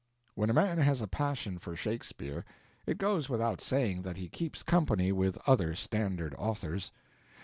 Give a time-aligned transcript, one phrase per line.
[0.33, 2.43] When a man has a passion for Shakespeare,
[2.87, 6.91] it goes without saying that he keeps company with other standard authors.